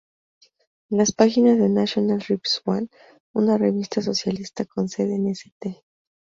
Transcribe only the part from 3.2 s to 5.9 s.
una revista socialista con sede en St.